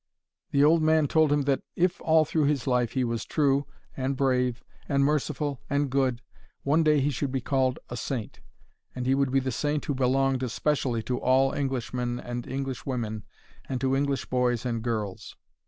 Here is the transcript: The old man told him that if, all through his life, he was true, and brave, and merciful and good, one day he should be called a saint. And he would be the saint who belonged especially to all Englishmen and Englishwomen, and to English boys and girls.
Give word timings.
The 0.49 0.63
old 0.63 0.81
man 0.81 1.07
told 1.07 1.31
him 1.31 1.43
that 1.43 1.61
if, 1.75 2.01
all 2.01 2.25
through 2.25 2.45
his 2.45 2.65
life, 2.65 2.93
he 2.93 3.03
was 3.03 3.23
true, 3.23 3.67
and 3.95 4.17
brave, 4.17 4.63
and 4.89 5.05
merciful 5.05 5.61
and 5.69 5.91
good, 5.91 6.23
one 6.63 6.81
day 6.81 6.99
he 7.01 7.11
should 7.11 7.31
be 7.31 7.39
called 7.39 7.77
a 7.87 7.95
saint. 7.95 8.39
And 8.95 9.05
he 9.05 9.13
would 9.13 9.31
be 9.31 9.39
the 9.41 9.51
saint 9.51 9.85
who 9.85 9.93
belonged 9.93 10.41
especially 10.41 11.03
to 11.03 11.19
all 11.19 11.53
Englishmen 11.53 12.19
and 12.19 12.47
Englishwomen, 12.47 13.25
and 13.69 13.79
to 13.79 13.95
English 13.95 14.25
boys 14.25 14.65
and 14.65 14.81
girls. 14.81 15.35